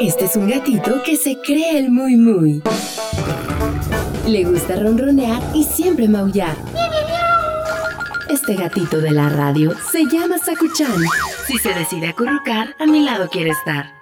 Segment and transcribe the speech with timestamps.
[0.00, 2.62] Este es un gatito que se cree el muy muy.
[4.26, 6.56] Le gusta ronronear y siempre maullar.
[8.28, 11.00] Este gatito de la radio se llama Sakuchan.
[11.46, 13.94] Si se decide acurrucar, a mi lado quiere estar.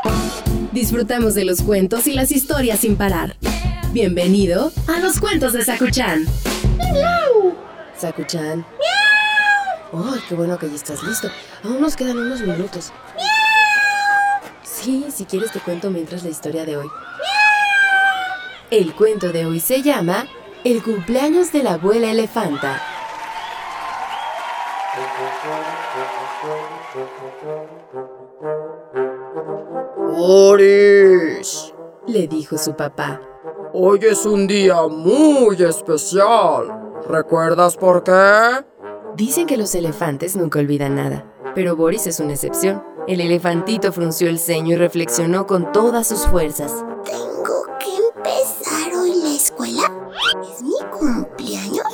[0.72, 3.36] Disfrutamos de los cuentos y las historias sin parar.
[3.92, 6.24] Bienvenido a los cuentos de Sakuchan.
[7.96, 8.64] Sakuchan.
[9.92, 10.04] ¡Miau!
[10.12, 11.28] ¡Ay, qué bueno que ya estás listo!
[11.64, 12.92] Aún nos quedan unos minutos.
[14.82, 16.88] Sí, si quieres te cuento mientras la historia de hoy.
[18.68, 20.26] El cuento de hoy se llama
[20.64, 22.82] El cumpleaños de la abuela elefanta.
[30.16, 31.72] Boris,
[32.08, 33.20] le dijo su papá.
[33.72, 36.96] hoy es un día muy especial.
[37.08, 38.64] ¿Recuerdas por qué?
[39.14, 42.82] Dicen que los elefantes nunca olvidan nada, pero Boris es una excepción.
[43.08, 46.72] El elefantito frunció el ceño y reflexionó con todas sus fuerzas.
[47.04, 49.82] ¿Tengo que empezar hoy la escuela?
[50.42, 51.86] ¿Es mi cumpleaños?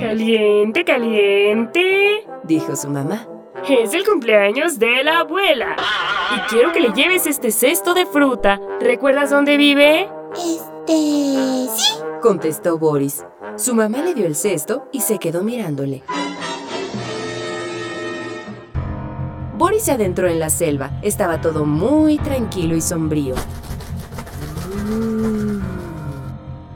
[0.00, 2.26] Caliente, caliente.
[2.44, 3.28] Dijo su mamá.
[3.68, 5.76] Es el cumpleaños de la abuela.
[6.36, 8.60] Y quiero que le lleves este cesto de fruta.
[8.80, 10.08] ¿Recuerdas dónde vive?
[10.32, 11.68] Este...
[11.76, 11.94] sí.
[12.22, 13.24] Contestó Boris.
[13.56, 16.02] Su mamá le dio el cesto y se quedó mirándole.
[19.58, 20.92] Boris se adentró en la selva.
[21.02, 23.34] Estaba todo muy tranquilo y sombrío.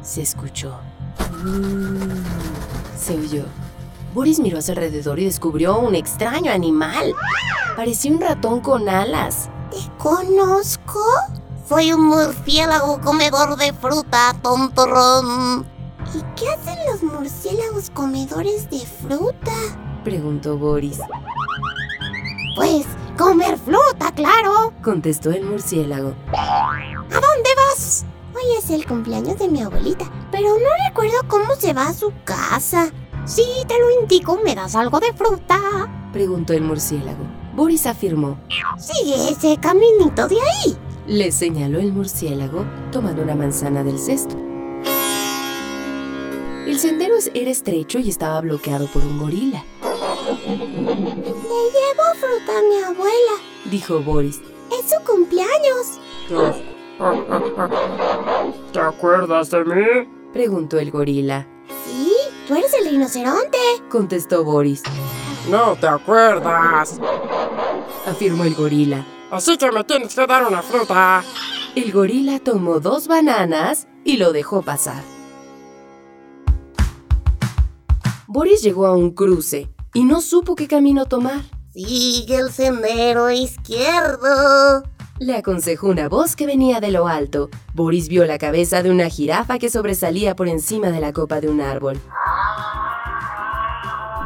[0.02, 0.74] Se escuchó.
[2.98, 3.44] Se oyó.
[4.12, 7.14] Boris miró a su alrededor y descubrió un extraño animal.
[7.77, 9.48] Parecía un ratón con alas.
[9.70, 11.05] ¿Te conozco?
[11.69, 15.64] Soy un murciélago comedor de fruta, tontorrón.
[16.12, 19.52] ¿Y qué hacen los murciélagos comedores de fruta?
[20.02, 20.98] Preguntó Boris.
[22.55, 22.86] Pues
[23.17, 24.72] comer fruta, claro.
[24.83, 26.14] Contestó el murciélago.
[26.36, 26.77] ¿A
[27.08, 28.05] dónde vas?
[28.34, 32.12] Hoy es el cumpleaños de mi abuelita, pero no recuerdo cómo se va a su
[32.25, 32.91] casa.
[33.25, 35.61] Si te lo indico, ¿me das algo de fruta?
[36.12, 37.24] Preguntó el murciélago.
[37.55, 38.39] Boris afirmó.
[38.79, 40.77] Sigue ese caminito de ahí.
[41.07, 44.36] Le señaló el murciélago tomando una manzana del cesto.
[46.67, 49.64] El sendero era estrecho y estaba bloqueado por un gorila.
[50.27, 53.34] Le llevo fruta a mi abuela.
[53.64, 54.40] Dijo Boris.
[54.70, 56.00] Es su cumpleaños.
[58.72, 60.08] ¿Te acuerdas de mí?
[60.32, 61.46] Preguntó el gorila.
[61.84, 62.12] Sí,
[62.46, 63.58] tú eres el rinoceronte.
[63.90, 64.82] Contestó Boris.
[65.48, 67.00] No te acuerdas.
[68.06, 69.05] Afirmó el gorila.
[69.30, 71.24] Así que me tienes que dar una fruta.
[71.74, 75.02] El gorila tomó dos bananas y lo dejó pasar.
[78.27, 81.42] Boris llegó a un cruce y no supo qué camino tomar.
[81.73, 84.85] Sigue el sendero izquierdo.
[85.19, 87.48] Le aconsejó una voz que venía de lo alto.
[87.75, 91.48] Boris vio la cabeza de una jirafa que sobresalía por encima de la copa de
[91.48, 92.01] un árbol.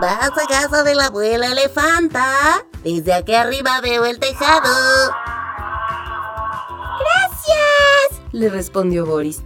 [0.00, 2.64] Vas a casa de la abuela elefanta.
[2.82, 5.12] Desde aquí arriba veo el tejado.
[6.98, 8.22] Gracias.
[8.32, 9.42] Le respondió Boris.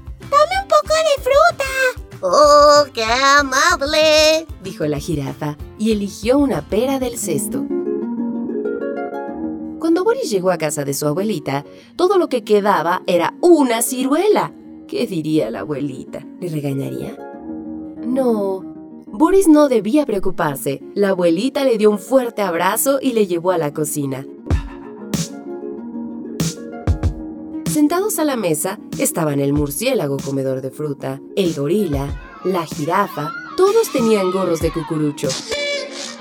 [2.23, 4.47] ¡Oh, qué amable!
[4.63, 7.65] Dijo la jirafa y eligió una pera del cesto.
[9.79, 11.65] Cuando Boris llegó a casa de su abuelita,
[11.97, 14.53] todo lo que quedaba era una ciruela.
[14.87, 16.27] ¿Qué diría la abuelita?
[16.41, 17.17] ¿Le regañaría?
[18.05, 18.61] No.
[19.07, 20.83] Boris no debía preocuparse.
[20.95, 24.27] La abuelita le dio un fuerte abrazo y le llevó a la cocina.
[27.73, 33.93] Sentados a la mesa estaban el murciélago comedor de fruta, el gorila, la jirafa, todos
[33.93, 35.29] tenían gorros de cucurucho.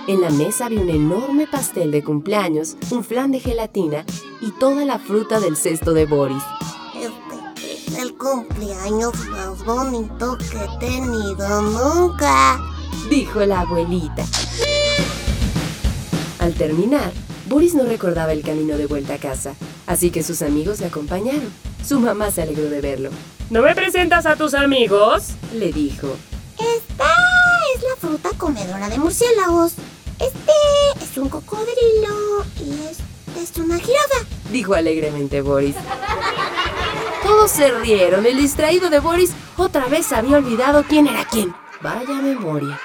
[0.05, 4.05] En la mesa había un enorme pastel de cumpleaños, un flan de gelatina
[4.41, 6.43] y toda la fruta del cesto de Boris.
[6.95, 12.59] Este es el cumpleaños más bonito que he tenido nunca.
[13.09, 14.23] Dijo la abuelita.
[16.37, 17.11] Al terminar,
[17.47, 19.55] Boris no recordaba el camino de vuelta a casa,
[19.89, 21.51] así que sus amigos le acompañaron.
[21.85, 23.09] Su mamá se alegró de verlo.
[23.49, 25.29] ¿No me presentas a tus amigos?
[25.53, 26.15] Le dijo.
[26.59, 27.11] Esta
[27.75, 29.73] es la fruta comedora de murciélagos.
[30.19, 30.53] Este
[31.01, 34.25] es un cocodrilo y este es una jirafa.
[34.51, 35.75] Dijo alegremente Boris.
[37.23, 38.25] Todos se rieron.
[38.27, 41.53] El distraído de Boris otra vez había olvidado quién era quién.
[41.81, 42.79] Vaya memoria.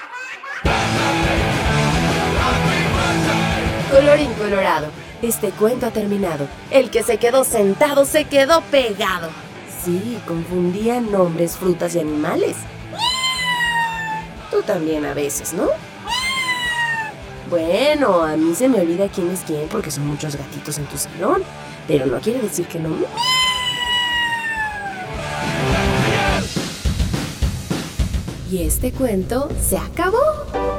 [3.91, 4.87] Colorín colorado,
[5.21, 6.47] este cuento ha terminado.
[6.71, 9.29] El que se quedó sentado se quedó pegado.
[9.83, 12.55] Sí, confundían nombres, frutas y animales.
[14.51, 15.67] Tú también a veces, ¿no?
[17.49, 20.97] Bueno, a mí se me olvida quién es quién porque son muchos gatitos en tu
[20.97, 21.43] salón,
[21.87, 22.89] pero no quiere decir que no.
[28.51, 30.74] Y este cuento se acabó.